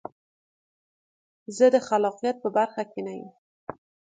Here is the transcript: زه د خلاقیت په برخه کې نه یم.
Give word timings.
زه 1.57 1.65
د 1.73 1.75
خلاقیت 1.87 2.35
په 2.43 2.49
برخه 2.57 2.83
کې 2.91 2.99
نه 3.07 3.13
یم. 3.19 3.29